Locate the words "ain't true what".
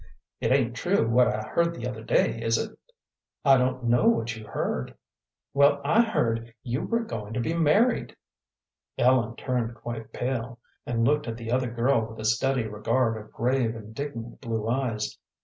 0.51-1.27